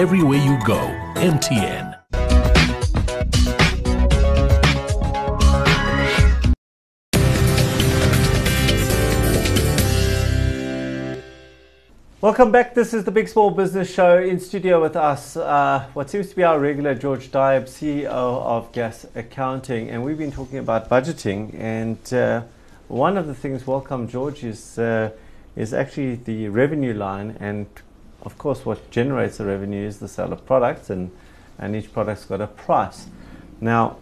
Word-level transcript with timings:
Everywhere 0.00 0.38
you 0.38 0.58
go, 0.64 0.78
MTN. 1.16 1.94
Welcome 12.22 12.50
back. 12.50 12.74
This 12.74 12.94
is 12.94 13.04
the 13.04 13.10
Big 13.10 13.28
Small 13.28 13.50
Business 13.50 13.92
Show 13.92 14.16
in 14.16 14.40
studio 14.40 14.80
with 14.80 14.96
us. 14.96 15.36
Uh, 15.36 15.86
what 15.92 16.08
seems 16.08 16.30
to 16.30 16.36
be 16.36 16.44
our 16.44 16.58
regular 16.58 16.94
George 16.94 17.30
Diab, 17.30 17.64
CEO 17.64 18.06
of 18.06 18.72
Gas 18.72 19.04
Accounting, 19.14 19.90
and 19.90 20.02
we've 20.02 20.16
been 20.16 20.32
talking 20.32 20.60
about 20.60 20.88
budgeting. 20.88 21.54
And 21.60 22.14
uh, 22.14 22.44
one 22.88 23.18
of 23.18 23.26
the 23.26 23.34
things, 23.34 23.66
welcome 23.66 24.08
George, 24.08 24.44
is 24.44 24.78
uh, 24.78 25.10
is 25.56 25.74
actually 25.74 26.14
the 26.14 26.48
revenue 26.48 26.94
line, 26.94 27.36
and 27.38 27.66
of 28.22 28.36
course, 28.38 28.64
what 28.64 28.90
generates 28.90 29.38
the 29.38 29.46
revenue 29.46 29.86
is 29.86 29.98
the 29.98 30.08
sale 30.08 30.32
of 30.32 30.44
products, 30.46 30.90
and 30.90 31.10
and 31.60 31.76
each 31.76 31.92
product's 31.92 32.24
got 32.24 32.40
a 32.40 32.46
price. 32.46 33.06
Now, 33.60 33.98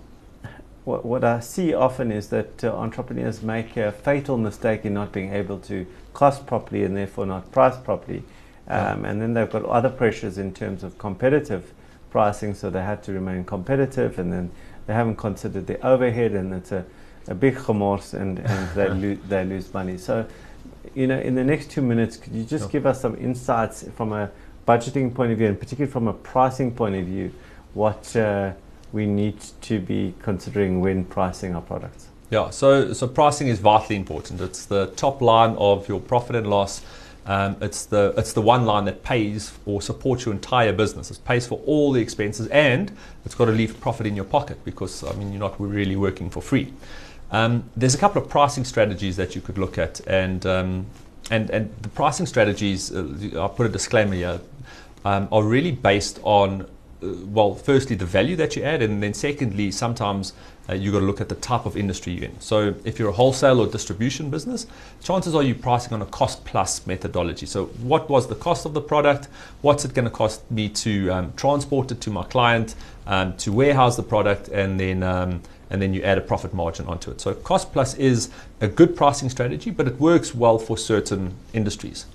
what, 0.85 1.05
what 1.05 1.25
I 1.25 1.41
see 1.41 1.75
often 1.75 2.11
is 2.13 2.29
that 2.29 2.65
uh, 2.65 2.75
entrepreneurs 2.75 3.43
make 3.43 3.77
a 3.77 3.93
fatal 3.93 4.39
mistake 4.39 4.85
in 4.85 4.95
not 4.95 5.12
being 5.12 5.33
able 5.35 5.59
to 5.61 5.87
cost 6.15 6.47
properly 6.47 6.85
and 6.85 6.97
therefore 6.97 7.27
not 7.27 7.51
price 7.53 7.77
properly. 7.77 8.23
Um, 8.69 9.05
and 9.05 9.21
then 9.21 9.35
they've 9.35 9.51
got 9.51 9.65
other 9.65 9.91
pressures 9.91 10.39
in 10.39 10.55
terms 10.55 10.83
of 10.85 10.97
competitive 10.98 11.73
pricing, 12.11 12.55
so 12.55 12.71
they 12.71 12.83
had 12.83 13.03
to 13.03 13.12
remain 13.12 13.45
competitive, 13.45 14.19
and 14.19 14.33
then 14.33 14.51
they 14.87 14.95
haven't 14.95 15.17
considered 15.17 15.67
the 15.67 15.85
overhead, 15.87 16.33
and 16.33 16.55
it's 16.55 16.73
a, 16.73 16.85
a 17.27 17.35
big 17.35 17.69
remorse, 17.69 18.15
and, 18.15 18.39
and 18.39 18.75
they, 18.75 18.89
lo- 19.15 19.19
they 19.29 19.45
lose 19.45 19.73
money. 19.75 19.98
So, 19.98 20.27
you 20.95 21.07
know, 21.07 21.19
in 21.19 21.35
the 21.35 21.45
next 21.45 21.71
two 21.71 21.83
minutes, 21.83 22.17
could 22.17 22.33
you 22.33 22.45
just 22.45 22.65
Sure. 22.65 22.71
give 22.71 22.87
us 22.87 23.01
some 23.01 23.17
insights 23.17 23.85
from 23.97 24.13
a 24.13 24.31
budgeting 24.67 25.15
point 25.15 25.33
of 25.33 25.39
view, 25.39 25.49
and 25.49 25.59
particularly 25.59 25.91
from 25.91 26.09
a 26.09 26.13
pricing 26.13 26.71
point 26.73 26.95
of 26.95 27.05
view, 27.05 27.31
what 27.75 28.15
uh, 28.17 28.53
we 28.92 29.07
need 29.07 29.37
to 29.62 29.79
be 29.79 30.15
considering 30.23 30.81
when 30.81 31.05
pricing 31.05 31.55
our 31.55 31.62
products? 31.62 32.09
Yeah, 32.31 32.51
so 32.51 32.92
so 32.92 33.07
pricing 33.07 33.48
is 33.48 33.59
vitally 33.59 33.97
important. 33.97 34.41
It's 34.41 34.67
the 34.67 34.87
top 34.97 35.23
line 35.23 35.55
of 35.57 35.89
your 35.89 36.01
profit 36.01 36.37
and 36.37 36.48
loss. 36.48 36.83
Um, 37.25 37.57
it's 37.61 37.87
the 37.87 38.14
it's 38.17 38.33
the 38.33 38.42
one 38.42 38.64
line 38.67 38.85
that 38.87 39.03
pays 39.03 39.53
or 39.67 39.81
supports 39.83 40.25
your 40.25 40.35
entire 40.35 40.73
business. 40.73 41.11
It 41.11 41.20
pays 41.25 41.47
for 41.47 41.61
all 41.67 41.92
the 41.92 42.01
expenses 42.01 42.48
and 42.48 42.91
it's 43.25 43.35
got 43.35 43.47
to 43.47 43.53
leave 43.53 43.79
profit 43.81 44.07
in 44.07 44.17
your 44.17 44.25
pocket 44.25 44.62
because 44.64 45.05
I 45.05 45.12
mean 45.14 45.31
you're 45.33 45.41
not 45.41 45.59
really 45.61 45.97
working 45.97 46.31
for 46.31 46.42
free. 46.42 46.73
Um, 47.31 47.65
there's 47.77 47.95
a 47.95 47.98
couple 47.98 48.23
of 48.23 48.29
pricing 48.29 48.65
strategies 48.65 49.17
that 49.17 49.34
you 49.34 49.41
could 49.41 49.59
look 49.59 49.79
at, 49.79 50.01
and 50.07 50.45
um, 50.47 50.87
and 51.31 51.51
and 51.51 51.75
the 51.83 51.89
pricing 51.89 52.27
strategies. 52.27 52.93
Uh, 52.93 53.31
I'll 53.37 53.48
put 53.48 53.67
a 53.67 53.70
disclaimer 53.70 54.15
here. 54.15 54.41
Um, 55.05 55.29
are 55.31 55.45
really 55.45 55.70
based 55.70 56.19
on 56.25 56.67
uh, 57.01 57.07
well, 57.27 57.55
firstly, 57.55 57.95
the 57.95 58.05
value 58.05 58.35
that 58.37 58.57
you 58.57 58.65
add, 58.65 58.83
and 58.83 59.01
then 59.03 59.15
secondly, 59.15 59.70
sometimes 59.70 60.33
uh, 60.69 60.75
you've 60.75 60.93
got 60.93 61.01
to 61.01 61.05
look 61.05 61.20
at 61.20 61.29
the 61.29 61.37
type 61.37 61.65
of 61.65 61.77
industry 61.77 62.12
you're 62.12 62.25
in. 62.25 62.41
So, 62.41 62.75
if 62.85 62.98
you're 62.98 63.11
a 63.11 63.12
wholesale 63.12 63.61
or 63.61 63.69
distribution 63.69 64.31
business, 64.31 64.67
chances 65.03 65.35
are 65.35 65.42
you're 65.42 65.55
pricing 65.55 65.92
on 65.92 66.03
a 66.03 66.07
cost 66.07 66.45
plus 66.45 66.85
methodology. 66.87 67.47
So, 67.47 67.67
what 67.83 68.09
was 68.09 68.27
the 68.27 68.35
cost 68.35 68.67
of 68.67 68.75
the 68.75 68.81
product? 68.81 69.29
What's 69.63 69.85
it 69.85 69.95
going 69.95 70.07
to 70.07 70.11
cost 70.11 70.51
me 70.51 70.69
to 70.70 71.11
um, 71.11 71.33
transport 71.37 71.92
it 71.92 72.01
to 72.01 72.11
my 72.11 72.25
client, 72.25 72.75
um, 73.07 73.37
to 73.37 73.53
warehouse 73.53 73.97
the 73.97 74.03
product, 74.03 74.48
and 74.48 74.81
then 74.81 75.05
um, 75.05 75.42
and 75.70 75.80
then 75.80 75.92
you 75.94 76.02
add 76.02 76.19
a 76.19 76.20
profit 76.20 76.55
margin 76.55 76.86
onto 76.86 77.11
it. 77.11 77.20
So, 77.20 77.34
cost 77.34 77.72
plus 77.72 77.94
is 77.94 78.30
a 78.61 78.69
good 78.69 78.97
pricing 78.97 79.30
strategy, 79.30 79.70
but 79.70 79.86
it 79.86 79.98
works 80.00 80.34
well 80.34 80.58
for 80.58 80.77
certain 80.77 81.34
industries. 81.52 82.06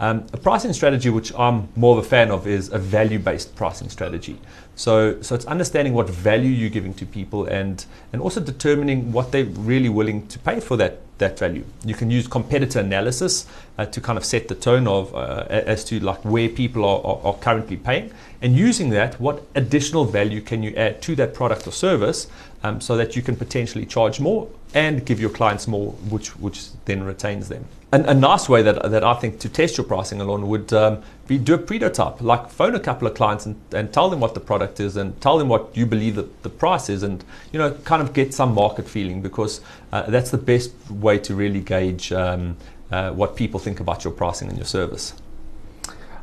Um, 0.00 0.26
a 0.32 0.36
pricing 0.36 0.72
strategy 0.72 1.10
which 1.10 1.34
I'm 1.34 1.68
more 1.74 1.98
of 1.98 2.04
a 2.04 2.08
fan 2.08 2.30
of 2.30 2.46
is 2.46 2.72
a 2.72 2.78
value-based 2.78 3.56
pricing 3.56 3.88
strategy. 3.88 4.38
So, 4.76 5.20
so 5.22 5.34
it's 5.34 5.44
understanding 5.46 5.92
what 5.92 6.08
value 6.08 6.50
you're 6.50 6.70
giving 6.70 6.94
to 6.94 7.06
people 7.06 7.46
and 7.46 7.84
and 8.12 8.22
also 8.22 8.40
determining 8.40 9.10
what 9.10 9.32
they're 9.32 9.44
really 9.44 9.88
willing 9.88 10.28
to 10.28 10.38
pay 10.38 10.60
for 10.60 10.76
that 10.76 11.00
that 11.18 11.38
value. 11.38 11.64
You 11.84 11.94
can 11.94 12.10
use 12.10 12.26
competitor 12.26 12.80
analysis 12.80 13.46
uh, 13.76 13.86
to 13.86 14.00
kind 14.00 14.16
of 14.16 14.24
set 14.24 14.48
the 14.48 14.54
tone 14.54 14.86
of 14.86 15.14
uh, 15.14 15.46
as 15.48 15.84
to 15.84 16.00
like 16.00 16.24
where 16.24 16.48
people 16.48 16.84
are, 16.84 17.00
are, 17.04 17.20
are 17.26 17.34
currently 17.34 17.76
paying, 17.76 18.12
and 18.42 18.56
using 18.56 18.90
that, 18.90 19.20
what 19.20 19.42
additional 19.54 20.04
value 20.04 20.40
can 20.40 20.62
you 20.62 20.74
add 20.76 21.02
to 21.02 21.14
that 21.16 21.34
product 21.34 21.66
or 21.66 21.72
service, 21.72 22.28
um, 22.62 22.80
so 22.80 22.96
that 22.96 23.16
you 23.16 23.22
can 23.22 23.36
potentially 23.36 23.86
charge 23.86 24.20
more 24.20 24.48
and 24.74 25.04
give 25.06 25.20
your 25.20 25.30
clients 25.30 25.66
more, 25.66 25.92
which 26.10 26.36
which 26.38 26.70
then 26.84 27.02
retains 27.02 27.48
them. 27.48 27.64
An, 27.90 28.04
a 28.04 28.14
nice 28.14 28.48
way 28.50 28.62
that, 28.62 28.90
that 28.90 29.02
I 29.02 29.14
think 29.14 29.38
to 29.40 29.48
test 29.48 29.78
your 29.78 29.86
pricing 29.86 30.20
alone 30.20 30.46
would 30.48 30.72
um, 30.74 31.02
be 31.28 31.38
do 31.38 31.54
a 31.54 31.58
prototype, 31.58 32.20
like 32.20 32.50
phone 32.50 32.74
a 32.74 32.80
couple 32.80 33.06
of 33.06 33.14
clients 33.14 33.46
and, 33.46 33.60
and 33.72 33.92
tell 33.92 34.10
them 34.10 34.18
what 34.18 34.34
the 34.34 34.40
product 34.40 34.80
is 34.80 34.96
and 34.96 35.20
tell 35.20 35.38
them 35.38 35.48
what 35.48 35.76
you 35.76 35.86
believe 35.86 36.16
that 36.16 36.42
the 36.42 36.48
price 36.48 36.88
is, 36.88 37.04
and 37.04 37.24
you 37.52 37.58
know 37.58 37.72
kind 37.84 38.02
of 38.02 38.12
get 38.12 38.34
some 38.34 38.54
market 38.54 38.88
feeling 38.88 39.22
because 39.22 39.60
uh, 39.92 40.02
that's 40.10 40.30
the 40.32 40.38
best 40.38 40.72
way 40.90 41.18
to 41.18 41.34
really 41.34 41.60
gauge 41.60 42.10
um, 42.12 42.56
uh, 42.90 43.12
what 43.12 43.36
people 43.36 43.60
think 43.60 43.78
about 43.78 44.02
your 44.02 44.12
pricing 44.12 44.48
and 44.48 44.56
your 44.56 44.66
service. 44.66 45.14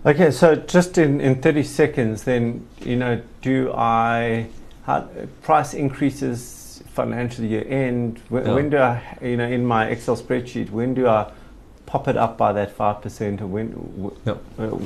Okay, 0.06 0.30
so 0.30 0.56
just 0.56 1.00
in, 1.00 1.20
in 1.20 1.42
30 1.42 1.64
seconds, 1.64 2.24
then, 2.26 2.68
you 2.82 2.96
know, 2.96 3.24
do 3.42 3.74
I, 3.74 4.48
how, 4.84 5.10
price 5.42 5.74
increases 5.74 6.84
financial 6.94 7.44
year 7.44 7.66
end, 7.68 8.22
when, 8.30 8.46
Yeah. 8.46 8.54
when 8.54 8.70
do 8.70 8.78
I, 8.78 9.02
you 9.24 9.36
know, 9.36 9.48
in 9.48 9.66
my 9.66 9.88
Excel 9.88 10.16
spreadsheet, 10.16 10.70
when 10.70 10.94
do 10.94 11.08
I 11.08 11.32
pop 11.86 12.08
it 12.08 12.18
up 12.18 12.38
by 12.38 12.52
that 12.54 12.76
5% 12.78 13.42
or 13.42 13.48
when, 13.48 13.72
w- 13.72 14.16
Yeah. 14.26 14.36
uh, 14.60 14.78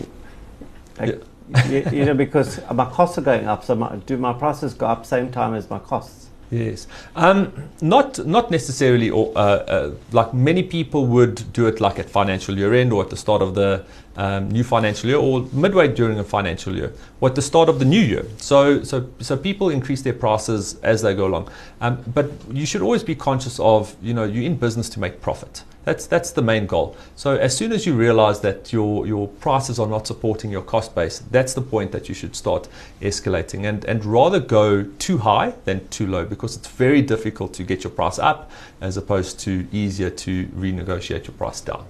like, 0.99 1.23
you, 1.69 1.83
you 1.91 2.05
know, 2.05 2.13
because 2.13 2.59
my 2.73 2.85
costs 2.85 3.17
are 3.17 3.21
going 3.21 3.47
up, 3.47 3.63
so 3.63 3.75
my, 3.75 3.95
do 4.05 4.17
my 4.17 4.33
prices 4.33 4.73
go 4.73 4.85
up 4.87 5.05
same 5.05 5.31
time 5.31 5.53
as 5.55 5.69
my 5.69 5.79
costs? 5.79 6.27
Yes, 6.51 6.88
um, 7.15 7.53
not 7.79 8.25
not 8.25 8.49
necessarily. 8.49 9.11
Or 9.11 9.31
uh, 9.35 9.39
uh, 9.41 9.91
like 10.11 10.33
many 10.33 10.63
people 10.63 11.05
would 11.05 11.53
do 11.53 11.67
it 11.67 11.79
like 11.79 11.99
at 11.99 12.09
financial 12.09 12.57
year 12.57 12.73
end 12.73 12.91
or 12.91 13.03
at 13.03 13.11
the 13.11 13.17
start 13.17 13.43
of 13.43 13.53
the 13.53 13.85
um, 14.19 14.50
new 14.50 14.66
financial 14.66 15.09
year 15.09 15.18
or 15.18 15.47
midway 15.53 15.88
during 15.88 16.19
a 16.19 16.24
financial 16.24 16.75
year 16.75 16.91
or 17.22 17.30
at 17.30 17.35
the 17.35 17.41
start 17.41 17.69
of 17.69 17.80
the 17.80 17.85
new 17.85 18.02
year. 18.02 18.25
So 18.38 18.84
so 18.84 19.09
so 19.19 19.38
people 19.38 19.69
increase 19.69 20.02
their 20.02 20.13
prices 20.13 20.78
as 20.84 21.02
they 21.02 21.16
go 21.16 21.25
along. 21.25 21.50
Um, 21.80 22.03
but 22.13 22.30
you 22.52 22.66
should 22.66 22.81
always 22.81 23.02
be 23.02 23.16
conscious 23.16 23.59
of 23.59 23.96
you 24.02 24.13
know 24.13 24.25
you're 24.25 24.44
in 24.44 24.57
business 24.57 24.90
to 24.90 25.00
make 25.00 25.22
profit. 25.22 25.63
That's 25.85 26.06
that's 26.06 26.31
the 26.31 26.41
main 26.41 26.66
goal. 26.68 26.97
So 27.16 27.38
as 27.38 27.56
soon 27.56 27.72
as 27.72 27.85
you 27.85 27.96
realize 27.96 28.41
that 28.41 28.74
your 28.74 29.07
your 29.07 29.30
prices 29.30 29.80
are 29.80 29.88
not 29.88 30.06
supporting 30.06 30.51
your 30.51 30.63
cost 30.63 30.94
base, 30.94 31.19
that's 31.31 31.53
the 31.53 31.62
point 31.62 31.94
that 31.94 32.09
you 32.09 32.16
should 32.16 32.36
start 32.36 32.68
escalating 33.01 33.63
and 33.63 33.86
and 33.86 34.03
rather 34.03 34.41
go 34.41 34.84
too 35.00 35.19
high 35.19 35.53
than 35.63 35.88
too 35.88 36.07
low 36.07 36.25
because 36.25 36.57
it's 36.57 36.68
very 36.68 37.01
difficult 37.01 37.53
to 37.53 37.63
get 37.63 37.86
your 37.86 37.91
price 37.91 38.19
up 38.19 38.51
as 38.81 38.97
opposed 38.97 39.40
to 39.40 39.66
easier 39.72 40.09
to 40.09 40.47
renegotiate 40.47 41.25
your 41.25 41.38
price 41.38 41.62
down. 41.62 41.86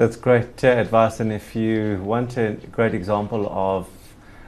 That's 0.00 0.16
great 0.16 0.64
uh, 0.64 0.68
advice. 0.68 1.20
And 1.20 1.30
if 1.30 1.54
you 1.54 2.00
want 2.02 2.38
a 2.38 2.52
great 2.72 2.94
example 2.94 3.46
of 3.50 3.86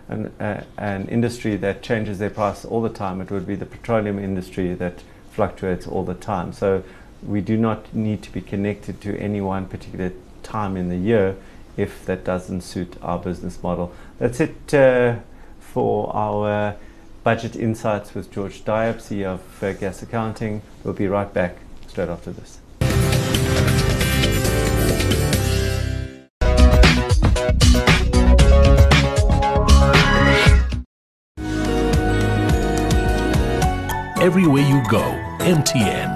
an, 0.09 0.33
uh, 0.41 0.65
an 0.79 1.07
industry 1.09 1.57
that 1.59 1.83
changes 1.83 2.19
their 2.19 2.31
price 2.31 2.65
all 2.65 2.81
the 2.81 2.89
time, 2.89 3.21
it 3.21 3.31
would 3.31 3.47
be 3.47 3.55
the 3.55 3.67
petroleum 3.67 4.19
industry 4.19 4.73
that 4.73 5.03
fluctuates 5.31 5.87
all 5.87 6.07
the 6.07 6.15
time. 6.15 6.55
So 6.55 6.83
we 7.23 7.43
do 7.43 7.59
not 7.59 7.95
need 7.95 8.23
to 8.23 8.33
be 8.33 8.41
connected 8.41 9.03
to 9.03 9.15
any 9.19 9.43
one 9.43 9.67
particular 9.67 10.15
time 10.43 10.75
in 10.75 10.89
the 10.89 10.97
year 10.97 11.37
if 11.77 12.03
that 12.07 12.25
doesn't 12.25 12.63
suit 12.63 12.97
our 13.03 13.19
business 13.19 13.63
model. 13.63 13.93
That's 14.19 14.41
it 14.41 14.73
uh, 14.73 15.17
for 15.61 16.17
our 16.17 16.77
budget 17.25 17.57
insights 17.57 18.15
with 18.15 18.33
George 18.33 18.65
Diab, 18.65 19.03
CEO 19.03 19.35
of 19.35 19.63
uh, 19.63 19.75
Gas 19.75 20.03
Accounting. 20.03 20.63
We'll 20.83 20.95
be 20.95 21.09
right 21.09 21.31
back 21.31 21.59
straight 21.89 22.09
after 22.09 22.33
this. 22.33 22.59
Everywhere 34.23 34.63
you 34.63 34.81
go, 34.89 35.03
MTN. 35.41 36.12